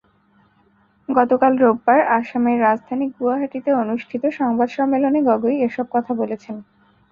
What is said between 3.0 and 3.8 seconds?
গুয়াহাটিতে